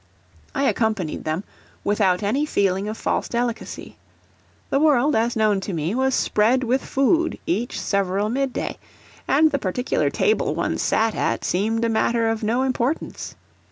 [0.55, 1.43] I accompanied them,
[1.83, 3.97] without any feeling of false delicacy.
[4.71, 8.79] The world, as known to me, was spread with food each several mid day,
[9.27, 13.35] and the particular table one sat at seemed a matter of no importance.